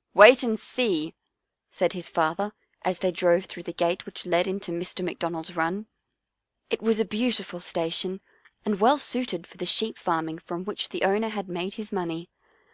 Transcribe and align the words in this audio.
"Wait 0.14 0.42
and 0.42 0.60
see," 0.60 1.14
said 1.70 1.94
his 1.94 2.10
father 2.10 2.52
as 2.82 2.98
they 2.98 3.10
drove 3.10 3.46
through 3.46 3.62
the 3.62 3.72
gate 3.72 4.04
which 4.04 4.26
led 4.26 4.46
into 4.46 4.70
Mr. 4.72 5.02
McDon 5.02 5.34
ald's 5.34 5.56
run. 5.56 5.86
It 6.68 6.82
was 6.82 7.00
a 7.00 7.04
beautiful 7.06 7.60
station 7.60 8.20
and 8.62 8.78
well 8.78 8.98
suited 8.98 9.46
for 9.46 9.56
the 9.56 9.64
sheep 9.64 9.96
farming 9.96 10.40
from 10.40 10.66
which 10.66 10.90
the 10.90 11.02
owner 11.04 11.30
had 11.30 11.48
made 11.48 11.72
his 11.80 11.92
money. 11.92 12.28